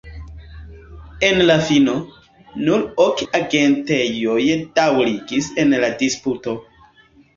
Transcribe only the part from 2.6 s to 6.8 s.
nur ok agentejoj daŭrigis en la disputo.